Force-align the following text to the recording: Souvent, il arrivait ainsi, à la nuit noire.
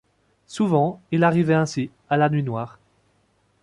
Souvent, 0.47 0.99
il 1.11 1.23
arrivait 1.23 1.53
ainsi, 1.53 1.91
à 2.09 2.17
la 2.17 2.27
nuit 2.27 2.41
noire. 2.41 2.79